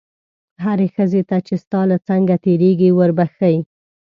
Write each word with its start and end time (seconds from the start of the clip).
هرې 0.63 0.87
ښځې 0.95 1.21
ته 1.29 1.37
چې 1.47 1.55
ستا 1.63 1.79
له 1.91 1.97
څنګه 2.07 2.35
تېرېږي 2.45 2.89
وربښې. 2.93 3.57